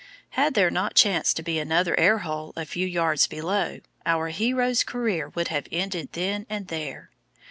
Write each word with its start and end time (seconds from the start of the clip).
Had 0.31 0.55
there 0.55 0.71
not 0.71 0.95
chanced 0.95 1.37
to 1.37 1.43
be 1.43 1.59
another 1.59 1.95
air 1.99 2.17
hole 2.25 2.53
a 2.55 2.65
few 2.65 2.87
yards 2.87 3.27
below, 3.27 3.81
our 4.03 4.29
hero's 4.29 4.83
career 4.83 5.29
would 5.35 5.49
have 5.49 5.67
ended 5.71 6.13
then 6.13 6.47
and 6.49 6.69
there. 6.69 7.11